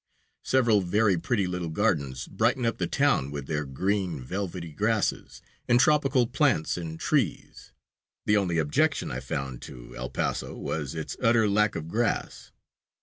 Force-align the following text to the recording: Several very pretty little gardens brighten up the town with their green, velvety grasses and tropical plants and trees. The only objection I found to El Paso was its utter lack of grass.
Several 0.43 0.81
very 0.81 1.15
pretty 1.15 1.45
little 1.45 1.69
gardens 1.69 2.27
brighten 2.27 2.65
up 2.65 2.79
the 2.79 2.87
town 2.87 3.29
with 3.29 3.45
their 3.45 3.65
green, 3.65 4.19
velvety 4.19 4.71
grasses 4.73 5.43
and 5.67 5.79
tropical 5.79 6.25
plants 6.25 6.75
and 6.75 6.99
trees. 6.99 7.71
The 8.25 8.35
only 8.35 8.57
objection 8.57 9.11
I 9.11 9.19
found 9.19 9.61
to 9.61 9.95
El 9.95 10.09
Paso 10.09 10.55
was 10.57 10.95
its 10.95 11.15
utter 11.21 11.47
lack 11.47 11.75
of 11.75 11.87
grass. 11.87 12.51